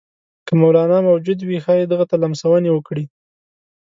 [0.45, 3.05] که مولنا موجود وي ښايي دغه ته لمسونې وکړي.